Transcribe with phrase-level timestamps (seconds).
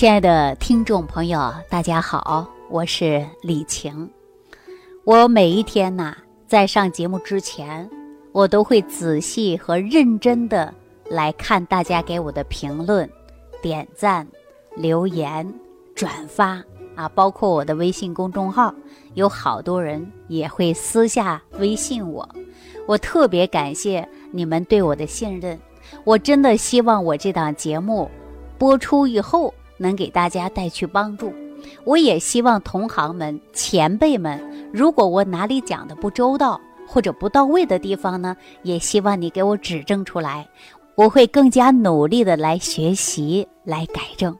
[0.00, 4.08] 亲爱的听众朋友，大家好，我是李晴。
[5.04, 6.16] 我每一天呐，
[6.46, 7.86] 在上节目之前，
[8.32, 10.72] 我都会仔细和认真的
[11.10, 13.06] 来看大家给我的评论、
[13.60, 14.26] 点赞、
[14.74, 15.46] 留言、
[15.94, 16.64] 转发
[16.94, 18.74] 啊，包括我的微信公众号，
[19.12, 22.26] 有好多人也会私下微信我，
[22.86, 25.60] 我特别感谢你们对我的信任。
[26.04, 28.10] 我真的希望我这档节目
[28.56, 31.32] 播出以后能给大家带去帮助。
[31.84, 34.38] 我也希望同行们、前辈们，
[34.72, 40.46] 如果我哪里讲的不周到或者不到位的地方呢，也希望你给我指正出来，
[40.94, 44.36] 我会更加努力的来学习、来改正。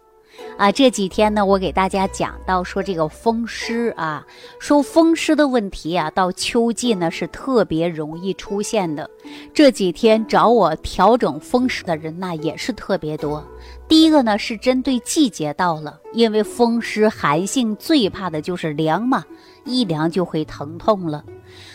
[0.56, 4.26] 啊，这几天呢，我给大家讲到说这个风湿啊，
[4.58, 9.08] 说风湿的问题啊，到秋季呢是特别容易出现的。
[9.54, 13.42] 这几天找我调整风湿的人呢也是特别多。
[13.88, 19.24] 第一个呢是针对季节到了，因为风湿寒性最怕的就是凉嘛，
[19.64, 21.24] 一凉就会疼痛了。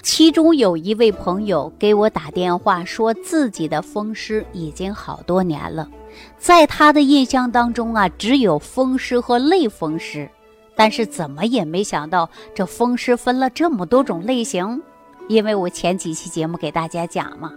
[0.01, 5.89] 其中有一位朋友给我打电话说自己的风湿已经好多年了。
[6.37, 10.29] 在他的印象当中啊，只有风湿和类风湿，
[10.75, 14.81] 但是怎么也没想到这风湿分了这么多种类型。
[15.27, 17.51] 因为我前几期节目给大家讲嘛，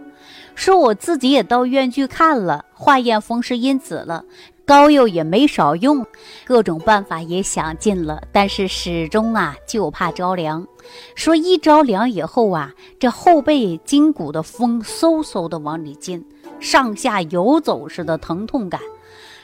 [0.54, 4.24] 说我自己也到医院去看了，化验风湿因子了，
[4.64, 6.06] 膏药也没少用，
[6.46, 10.66] 各种办法也想尽了，但是始终啊就怕着凉。
[11.14, 16.24] 说一着凉以后啊，这后背筋骨的风嗖嗖的往里进。
[16.60, 18.80] 上下游走似的疼痛感，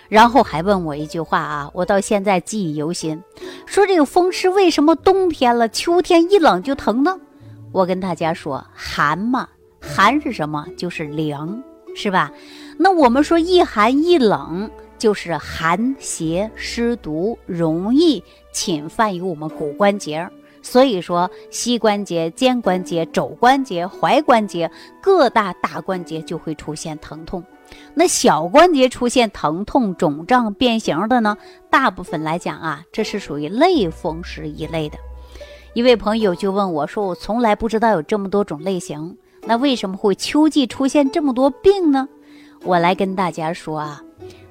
[0.08, 3.22] 然后还问我一句话啊，我到现在记忆犹新，
[3.66, 7.18] 说这个风湿为什么冬天了，秋天一冷就疼呢？
[7.72, 9.48] 我跟大家说，寒嘛，
[9.80, 10.66] 寒是什么？
[10.76, 11.62] 就是凉，
[11.96, 12.32] 是吧？
[12.78, 20.28] 那我们说一寒一冷，就是寒邪湿毒容易侵犯于我们骨关节。
[20.66, 24.68] 所以说，膝关节、肩关节、肘关节、踝关节
[25.02, 27.44] 各大大关节就会出现疼痛。
[27.92, 31.36] 那小关节出现疼痛、肿胀、变形的呢？
[31.68, 34.96] 大部分来讲啊，这是属于类风湿一类的。
[35.74, 42.08] 一位朋友就问我说：“我从来不知道有这么多种类型，那为什么会秋季出现这么多病呢？”
[42.64, 44.02] 我来跟大家说啊。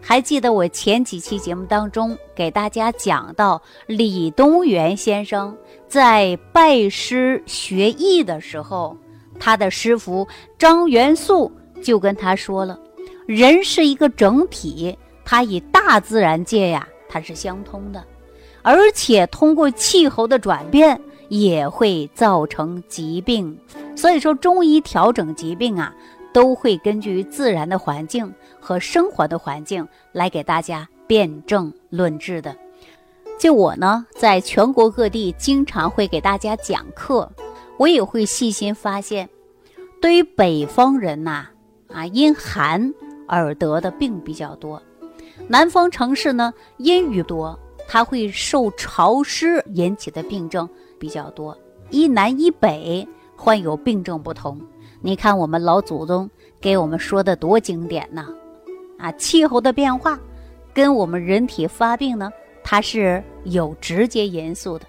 [0.05, 5.55] 还记得我前几期节目当中给大家讲到，李东垣先生
[5.93, 8.97] 在拜师学艺的时候，
[9.39, 10.27] 他的师傅
[10.57, 11.51] 张元素
[11.83, 12.79] 就跟他说了
[13.27, 18.03] ：“人是一个整体，它与大自然界呀，它是相通的，
[18.63, 20.99] 而且通过气候的转变
[21.29, 23.55] 也会造成疾病。
[23.95, 25.93] 所以说，中医调整疾病啊。”
[26.33, 32.57] 都会根据自然的环境和生活的环境来给大家辨证论治的。
[33.37, 37.29] 就我呢，在全国各地经常会给大家讲课，
[37.77, 39.29] 我也会细心发现，
[40.01, 41.47] 对于北方人呐，
[41.89, 42.93] 啊，因寒
[43.27, 44.79] 而得的病比较多；
[45.49, 51.57] 南方城市呢，阴雨多，它会受潮湿引起的病症比较多。
[51.89, 53.05] 一南一北
[53.35, 54.59] 患有病症不同。
[55.01, 56.29] 你看，我们老祖宗
[56.61, 58.25] 给我们说的多经典呐！
[58.97, 60.17] 啊，气候的变化
[60.73, 62.31] 跟我们人体发病呢，
[62.73, 64.85] 它是有直接因素的。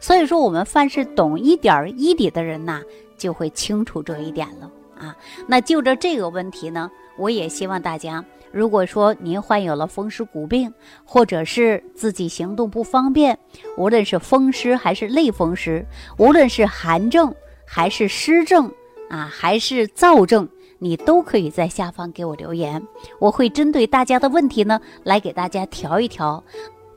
[0.00, 2.82] 所以说，我们凡是懂一点医理的人呐，
[3.16, 4.68] 就会清楚这一点了
[4.98, 5.16] 啊。
[5.46, 13.38] 那就着这个问题呢，我也希望大家，如果说您患有了风湿骨病，或者是自己行动不方便，
[13.76, 17.32] 无论是风湿还是类风湿，无论是寒症
[17.64, 18.68] 还是湿症。
[19.10, 20.46] 啊，还是燥症，
[20.78, 22.84] 你都可以在下方给我留言，
[23.20, 26.44] 我会针对大家的问题呢，来给大家调一调，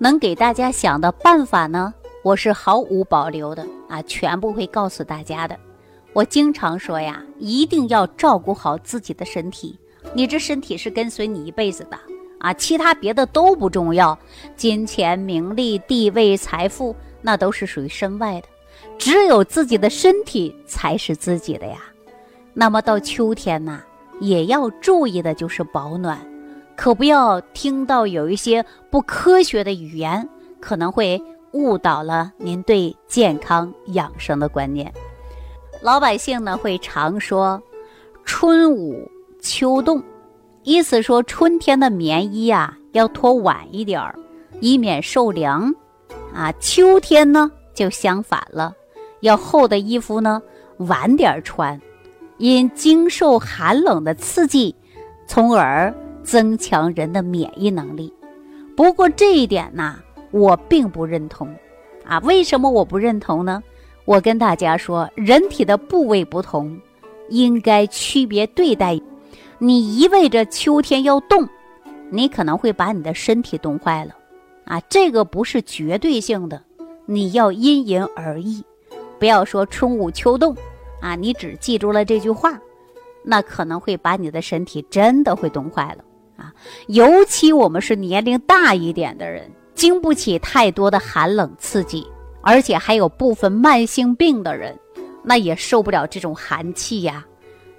[0.02, 5.56] 能给大家想的办法呢，我是毫无保留的啊，全部会告诉大家的。
[6.12, 9.78] 我经常说呀，一定要照顾好自己的身体，
[10.16, 12.00] 你这身体是跟随你一辈子的
[12.40, 14.18] 啊，其他别的都不重要，
[14.56, 18.48] 金钱、名利、地位、财富，那都是属于身外的，
[18.98, 21.78] 只有自己的身体才是自己的呀。
[22.56, 23.84] 那么到秋天呢，
[24.20, 26.18] 也要注意的就是保暖，
[26.76, 30.28] 可不要听到有一些不科学的语言，
[30.60, 31.22] 可能会
[31.52, 34.92] 误导了您对健康养生的观念。
[35.82, 37.62] 老百姓呢会常说
[38.26, 39.10] “春捂
[39.42, 40.02] 秋冻”，
[40.64, 44.16] 意思说春天的棉衣啊要脱晚一点儿，
[44.60, 45.72] 以免受凉；
[46.34, 48.74] 啊，秋天呢就相反了，
[49.22, 50.42] 要厚的衣服呢
[50.78, 51.80] 晚点穿。
[52.38, 54.76] 因经受寒冷的刺激，
[55.28, 58.14] 从而增强人的免疫能力。
[58.76, 60.00] 不过这一点呢，
[60.32, 61.54] 我并不认同，
[62.06, 63.62] 啊，为什么我不认同呢？
[64.06, 66.80] 我跟大家说，人体的部位不同，
[67.30, 69.00] 应该区别对待。
[69.60, 71.48] 你一味着秋天要动，
[72.10, 74.16] 你可能会把你的身体冻坏了，
[74.66, 76.60] 啊，这个不是绝对性的，
[77.06, 78.64] 你要因人而异，
[79.20, 80.56] 不要说春捂秋冻，
[81.00, 82.60] 啊，你只记住了这句话，
[83.24, 86.04] 那可能会把你的身体真的会冻坏了，
[86.42, 86.54] 啊，
[86.88, 92.08] 尤其我们是年龄大一点的人，经不起太多的寒冷刺激，
[92.42, 94.78] 而且还有部分慢性病的人，
[95.24, 97.24] 那也受不了这种寒气呀，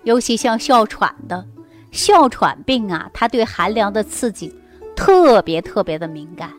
[0.05, 1.45] 尤其像哮喘的。
[1.91, 4.55] 哮喘病啊，它对寒凉的刺激
[4.97, 6.51] 特别特别的敏感，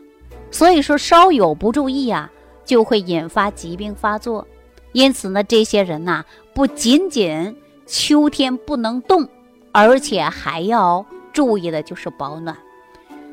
[0.50, 2.30] 所以说稍有不注意啊，
[2.64, 4.46] 就会引发疾病发作。
[4.92, 6.24] 因此呢，这些人呐，
[6.54, 9.28] 不仅仅秋天不能动，
[9.72, 11.04] 而且还要
[11.34, 12.56] 注意的就是保暖。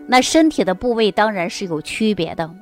[0.07, 2.53] 那身体的部位当然是有区别的，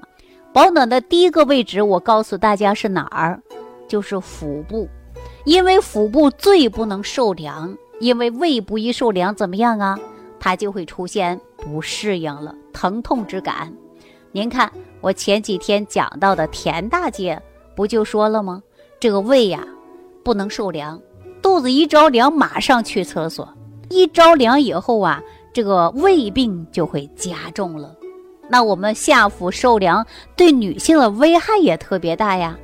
[0.54, 3.42] 保暖的第一个位置，我告诉大家是哪儿，
[3.88, 4.88] 就是腹部，
[5.46, 7.76] 因为腹部最不能受凉。
[8.00, 10.00] 因为胃部一受凉，怎么样啊？
[10.40, 13.74] 它就会出现不适应了，疼痛之感。
[14.32, 14.72] 您看，
[15.02, 17.42] 我前几天讲到的田大姐
[17.76, 18.64] 不就说了吗？
[19.02, 19.68] 这个胃呀，
[20.24, 21.02] 不能受凉，
[21.42, 23.54] 肚子一着凉，马上去厕所。
[23.90, 25.22] 一着凉以后啊，
[25.52, 27.96] 这个胃病就会加重了。
[28.48, 30.06] 那我们下腹受凉，
[30.36, 32.58] 对女性的危害也特别大呀。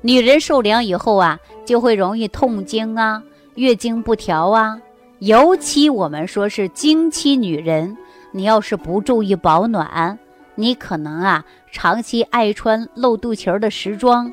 [0.00, 3.22] 女人受凉以后啊，就会容易痛经啊。
[3.54, 4.80] 月经不调啊，
[5.18, 7.96] 尤其我们说是经期女人，
[8.30, 10.18] 你要是不注意保暖，
[10.54, 14.32] 你可能啊长期爱穿露肚脐儿的时装，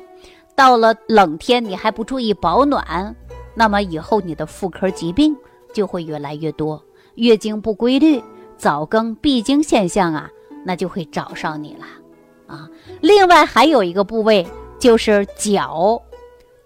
[0.56, 3.14] 到了冷天你还不注意保暖，
[3.54, 5.36] 那么以后你的妇科疾病
[5.72, 6.82] 就会越来越多，
[7.14, 8.22] 月经不规律、
[8.56, 10.30] 早更、闭经现象啊，
[10.64, 11.84] 那就会找上你了
[12.46, 12.68] 啊。
[13.00, 14.46] 另外还有一个部位
[14.78, 16.00] 就是脚。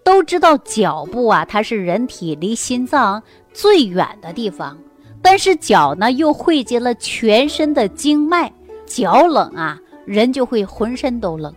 [0.03, 4.77] 都知道脚部啊，它是人体离心脏最远的地方，
[5.19, 8.53] 但是脚呢又汇集了全身的经脉，
[8.85, 11.51] 脚冷啊，人就会浑身都冷，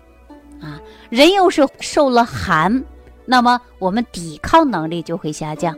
[0.62, 0.80] 啊，
[1.10, 2.82] 人又是受了寒，
[3.26, 5.76] 那么我们抵抗能力就会下降。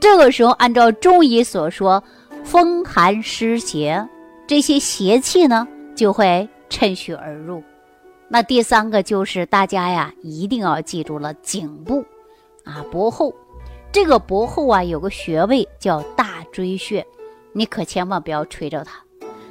[0.00, 2.02] 这个时候，按照中医所说，
[2.44, 4.06] 风寒湿邪，
[4.46, 7.62] 这些邪气呢就会趁虚而入。
[8.28, 12.04] 那第三个就是大家呀，一定要记住了颈部，
[12.64, 13.34] 啊，脖后，
[13.90, 17.04] 这个脖后啊有个穴位叫大椎穴，
[17.52, 19.02] 你可千万不要吹着它，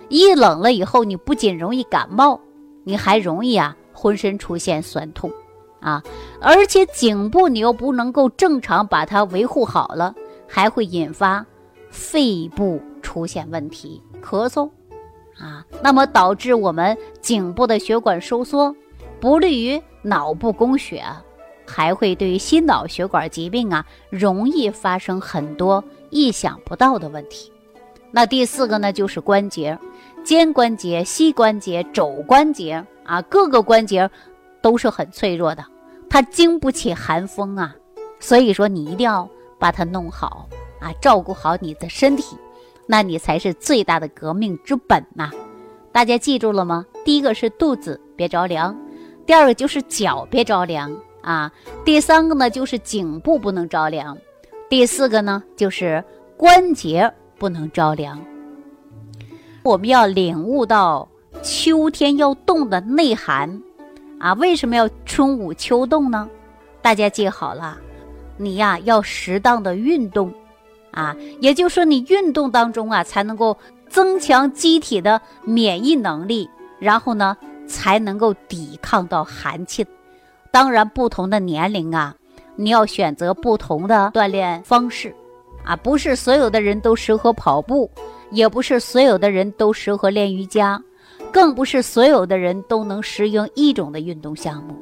[0.10, 2.40] 一冷了以后，你不仅容易感冒，
[2.84, 5.32] 你还容易啊浑身出现酸痛，
[5.82, 6.02] 啊，
[6.40, 10.14] 而且颈部你又不能够正常把它维护好了，
[10.48, 11.46] 还会引发
[11.90, 14.70] 肺部出现问题，咳嗽。
[15.40, 18.76] 啊，那么导致我们颈部的血管收缩，
[19.20, 21.04] 不利于脑部供血，
[21.64, 27.52] 还会对于心脑血管疾病啊，容易发生很多意想不到的问题。
[28.10, 29.78] 那第四个呢，就是关节，
[30.24, 34.10] 肩关节、膝关节、肘关节啊，各个关节
[34.60, 35.64] 都是很脆弱的，
[36.10, 37.76] 它经不起寒风啊，
[38.20, 40.48] 所以说你一定要把它弄好
[40.80, 42.38] 啊，照顾好你的身体。
[42.86, 45.30] 那你才是最大的革命之本呐！
[45.92, 46.86] 大家记住了吗？
[47.04, 48.74] 第一个是肚子别着凉，
[49.26, 51.52] 第二个就是脚别着凉啊，
[51.84, 54.18] 第三个呢就是颈部不能着凉，
[54.70, 56.02] 第四个呢就是
[56.38, 58.24] 关节不能着凉。
[59.64, 61.06] 我们要领悟到
[61.44, 63.62] 秋天要动的内涵
[64.18, 64.32] 啊！
[64.36, 66.30] 为什么要春捂秋冻呢？
[66.82, 67.78] 大家记好了，
[68.38, 70.34] 你呀要适当的运动。
[70.92, 73.56] 啊，也就是说，你运动当中啊，才能够
[73.88, 79.86] 增强机体的免疫能力，然后呢，才能够抵抗到寒气。
[80.50, 82.16] 当然，不同的年龄啊，
[82.56, 85.14] 你要选择不同的锻炼方式，
[85.64, 87.88] 啊，不是所有的人都适合跑步，
[88.32, 90.82] 也不是所有的人都适合练瑜伽，
[91.32, 94.76] 更不是所有的人都能适应一种的运动项目，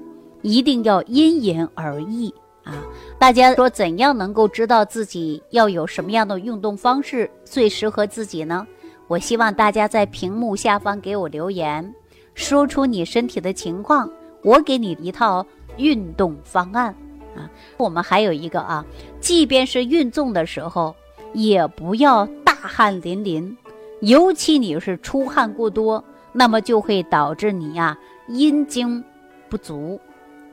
[0.43, 2.33] 一定要因人而异。
[2.65, 2.83] 啊，
[3.17, 8.67] 大家说怎样能够知道自己要有什么样的运动方式最适合自己呢？
[9.07, 11.93] 我希望大家在屏幕下方给我留言，
[12.33, 14.09] 说出你身体的情况，
[14.41, 15.45] 我给你一套
[15.77, 16.93] 运动方案。
[17.35, 18.83] 啊，我们还有一个啊，
[19.19, 20.95] 即便是运动的时候，
[21.33, 23.55] 也不要大汗淋漓，
[24.01, 27.95] 尤其你是出汗过多，那么就会导致你呀
[28.27, 29.03] 阴经
[29.49, 29.99] 不足。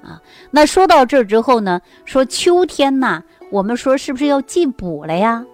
[0.03, 5.45] 啊，那说到这儿之后呢，说秋天呐，我们说是不是要进补了呀？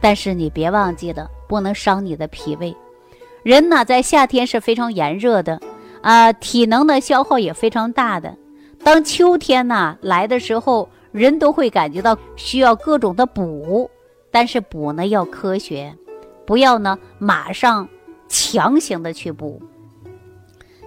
[0.00, 2.74] 但是你别忘记了，不能伤你的脾胃。
[3.42, 5.60] 人呢在夏天是非常炎热的，
[6.02, 8.36] 啊，体能的消耗也非常大的。
[8.84, 13.90] 当秋天呢来的时候，人都会感觉到需要各种的补，
[14.30, 15.94] 但是补呢要科学，
[16.44, 17.88] 不要呢马上
[18.28, 19.60] 强行的去补。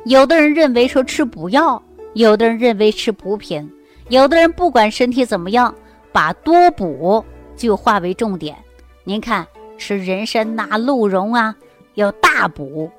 [0.05, 1.81] 有的人认为说吃补药，
[2.13, 3.71] 有的人认为吃补品，
[4.09, 5.73] 有的人不管身体怎么样，
[6.11, 7.23] 把多补
[7.55, 8.55] 就化为重点。
[9.03, 9.45] 您看
[9.77, 11.55] 吃人参呐、鹿茸啊，
[11.93, 12.89] 要大补，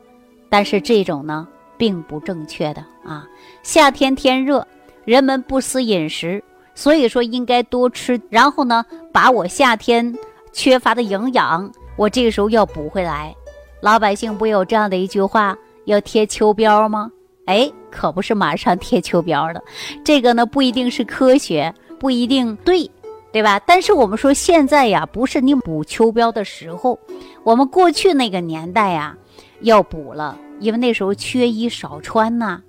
[0.49, 3.27] 但是这种呢并不正确的啊。
[3.63, 4.67] 夏天天热，
[5.05, 6.43] 人们不思饮食，
[6.75, 10.17] 所以说应该多吃，然后呢把我夏天
[10.53, 13.35] 缺乏的营养，我这个时候要补回来。
[13.81, 15.57] 老百姓不有这样的一句话？
[15.87, 17.11] 要贴秋膘吗？
[17.47, 19.63] 哎，可不是马上贴秋膘的，
[20.05, 22.91] 这个呢不一定是科学，不一定对，
[23.33, 23.61] 对吧？
[23.67, 26.99] 但是我们说现在呀，不是你补秋膘的时候。
[27.43, 29.17] 我们过去那个年代呀，
[29.61, 32.61] 要补了，因为那时候缺衣少穿呐。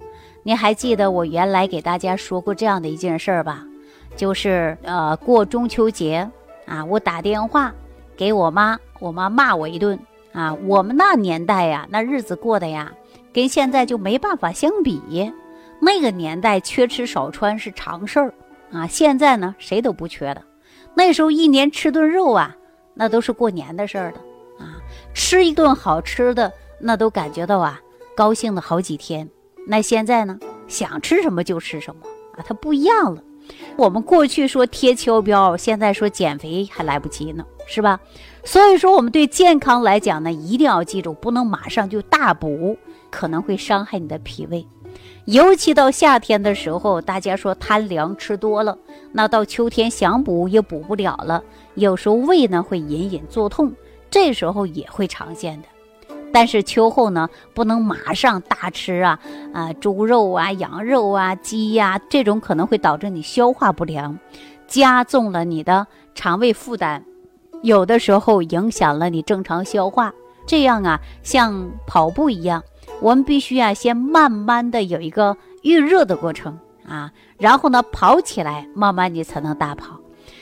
[0.43, 3.63] 您还记得我原来给大家说过这样的一件事儿吧？
[4.15, 6.27] 就是呃，过中秋节
[6.65, 7.73] 啊，我打电话
[8.17, 9.97] 给我妈，我妈骂我一顿
[10.31, 10.53] 啊。
[10.65, 12.91] 我们那年代呀，那日子过的呀。
[13.33, 15.31] 跟现在就没办法相比，
[15.79, 18.33] 那个年代缺吃少穿是常事儿
[18.71, 18.85] 啊。
[18.85, 20.41] 现在呢，谁都不缺的。
[20.93, 22.55] 那时候一年吃顿肉啊，
[22.93, 24.19] 那都是过年的事儿的
[24.63, 24.75] 啊。
[25.13, 27.79] 吃一顿好吃的，那都感觉到啊
[28.15, 29.29] 高兴的好几天。
[29.67, 32.01] 那现在呢，想吃什么就吃什么
[32.35, 33.23] 啊，它不一样了。
[33.75, 37.99] 我们过去说贴秋膘，现在说减肥还来不及呢，是吧？
[38.43, 42.77] 所以说，我们对健康来讲呢，一定要记住，不能马上就大补。
[43.11, 44.65] 可能会伤害你的脾胃，
[45.25, 48.77] 尤其到夏天的时候，大家说贪凉吃多了，
[49.11, 51.43] 那到秋天想补也补不了了。
[51.75, 53.71] 有时候胃呢会隐隐作痛，
[54.09, 55.67] 这时候也会常见的。
[56.33, 59.19] 但是秋后呢，不能马上大吃啊
[59.53, 64.17] 啊，猪肉啊、羊肉啊、鸡呀，这种可能会导致你消化不良，
[64.65, 67.03] 加重了你的肠胃负担，
[67.63, 70.13] 有的时候影响了你正常消化。
[70.47, 72.63] 这样啊，像跑步一样。
[73.01, 79.99] 我们必须啊，先慢慢的有一个预热的过程啊，然后呢跑起来，慢慢你才能大跑。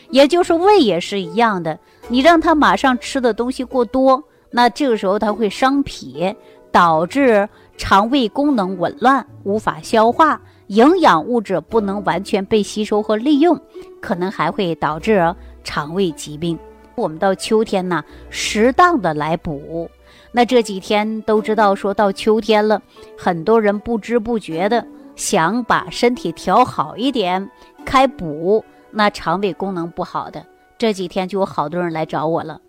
[0.09, 6.35] 也就是胃也是一样的，你让他马上吃的东西过多，那这个时候他会伤脾，
[6.71, 7.47] 导致
[7.77, 13.57] 肠胃功能紊乱，无法消化，营养物质不能完全被吸收和利用，
[14.01, 16.59] 可能还会导致肠胃疾病。
[16.95, 19.89] 我们到秋天呢，适当的来补。
[20.31, 22.81] 那这几天都知道，说到秋天了，
[23.17, 27.49] 很多人不知不觉的想把身体调好一点，
[27.85, 28.63] 开补。
[28.91, 30.43] 那肠胃功能不好的，
[30.77, 32.59] 这几天就有好多人来找我了。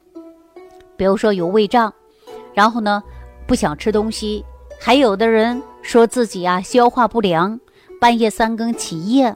[0.97, 1.93] 比如说有胃胀，
[2.53, 3.03] 然后呢
[3.47, 4.45] 不想吃东西，
[4.79, 7.59] 还有的人说自己啊消化不良，
[7.99, 9.35] 半夜三更起夜，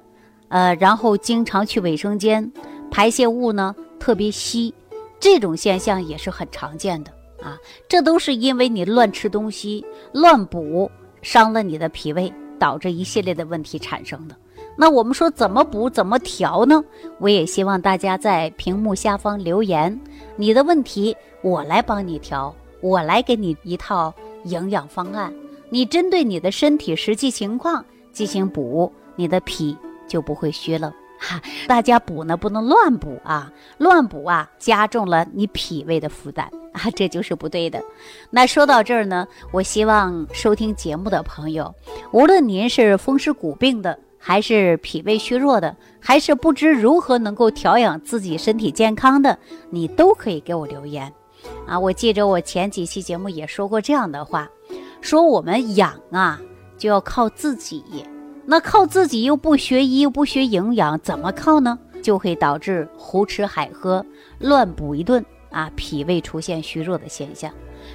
[0.48, 2.52] 呃，然后经常去卫生间，
[2.90, 4.74] 排泄物呢特别稀，
[5.18, 7.10] 这种现象也是很常见的。
[7.42, 10.90] 啊，这都是因为你乱吃东西、乱补，
[11.22, 14.36] 伤了你的脾胃，导致一系列的问题产生的。
[14.76, 16.82] 那我们说怎么补、怎么调呢？
[17.18, 20.00] 我也希望大家在屏幕下方留言，
[20.36, 24.12] 你的问题我来帮你调，我来给你一套
[24.44, 25.32] 营养方案，
[25.70, 29.76] 你针对你的身体实际情况进行补，你的脾
[30.08, 30.92] 就不会虚了。
[31.20, 36.50] 哈，大家补呢不能乱补啊，乱补啊加重了你脾胃的负担。
[36.76, 37.80] 啊，这就是不对的。
[38.30, 41.72] 那说到这儿呢，我希望收听节目的朋友，
[42.10, 49.38] 无论您是风湿骨病的，还是脾胃虚弱的，还是不知如何能够调养自己身体健康的，
[49.70, 51.12] 你都可以给我留言。
[51.64, 54.50] 啊，我记着我前几期节目也说过这样的话，
[55.00, 56.40] 说我们养啊
[56.76, 57.84] 就要靠自己，
[58.44, 61.78] 那靠自己又不学医又不学营养，怎么靠呢？
[62.02, 64.04] 就会导致胡吃海喝，
[64.40, 65.24] 乱补一顿。
[65.54, 67.52] 啊，脾胃出现虚弱的现象，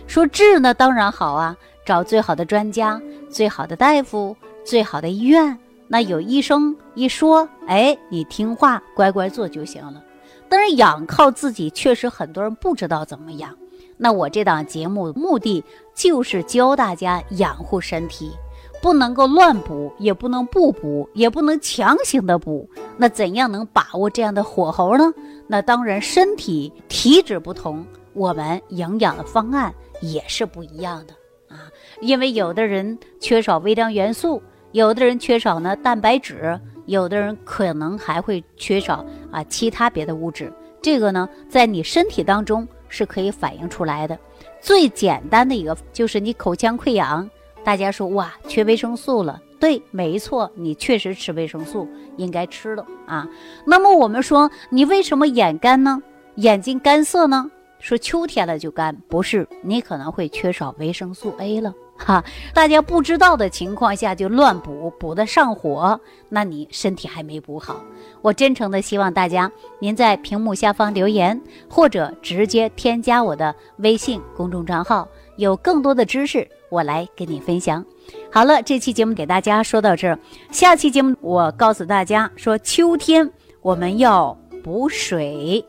[0.07, 2.99] 说治呢当然好啊，找最好的专家、
[3.29, 4.35] 最好的大夫、
[4.65, 5.59] 最好的医院。
[5.89, 10.01] 那有医生一说，哎，你听话乖乖做就行了。
[10.47, 13.53] 但是养靠自己，确实很多人不知道怎么养。
[13.97, 15.61] 那我这档节目目的
[15.93, 18.31] 就是教大家养护身体。
[18.81, 22.69] 不能够乱补，也不能不补，也不能强行的补。
[22.97, 25.13] 那怎样能把握这样的火候呢？
[25.47, 31.13] 那当然，身体体质不同，我们营养的方案也是不一样的
[31.55, 31.69] 啊。
[32.01, 40.53] 因为有的人缺少微量元素，有的人缺少呢蛋白质，有的人可能还会缺少啊其他别的物质。
[40.81, 44.17] 这个呢，在你身体当中是可以反映出来的。
[44.61, 47.29] 最简单的一个就是你口腔溃疡，
[47.63, 51.87] 大家说哇缺维生素了，对，没错，你确实吃维生素
[52.17, 53.27] 应该吃的啊。
[53.65, 56.01] 那么我们说你为什么眼干呢？
[56.35, 57.51] 眼睛干涩呢？
[57.79, 62.23] 说秋天了就干，不是你可能会缺少维生素 A 了哈。
[62.53, 67.81] 大家不知道的情况下就乱补，补的上火，那你身体还没补好。
[68.21, 69.49] 我真诚的希望大家，
[69.79, 77.83] 您在屏幕下方留言，或者直接添加我的微信公众账号，有更多的知识我来跟你分享。
[78.31, 80.19] 好了，这期节目给大家说到这儿，
[80.51, 83.29] 下期节目我告诉大家说，秋天
[83.61, 85.65] 我们要补水，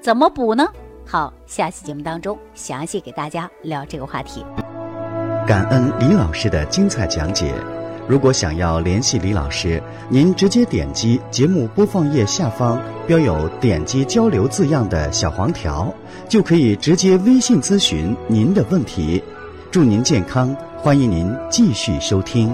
[0.00, 0.66] 怎么补呢？
[1.06, 4.44] 好，下期节目当中详细给大家聊这个话题。
[5.46, 7.54] 感恩李老师的精彩讲解。
[8.06, 15.90] 如果想要联系李老师，您直接点击节目播放页下方标有“点击交流”字样的小黄条，
[16.28, 19.22] 就可以直接微信咨询您的问题。
[19.74, 22.48] 祝您健康，欢迎您继续收听。